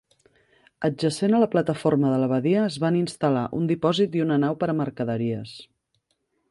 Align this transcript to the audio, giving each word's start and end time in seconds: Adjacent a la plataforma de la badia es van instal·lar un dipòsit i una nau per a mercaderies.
Adjacent 0.87 1.35
a 1.39 1.41
la 1.43 1.49
plataforma 1.55 2.13
de 2.13 2.17
la 2.23 2.31
badia 2.31 2.65
es 2.71 2.79
van 2.85 2.99
instal·lar 3.03 3.47
un 3.61 3.69
dipòsit 3.75 4.19
i 4.21 4.27
una 4.29 4.43
nau 4.47 4.61
per 4.65 4.73
a 4.73 4.77
mercaderies. 4.83 5.55